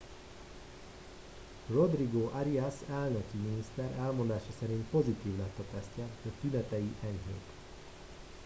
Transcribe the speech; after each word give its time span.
rodrigo 1.75 2.31
arias 2.33 2.73
elnöki 2.89 3.37
miniszter 3.47 3.91
elmondása 3.99 4.51
szerint 4.59 4.87
pozitív 4.89 5.37
lett 5.37 5.59
a 5.59 5.63
tesztje 5.73 6.03
de 6.23 6.31
tünetei 6.41 6.95
enyhék 7.03 7.41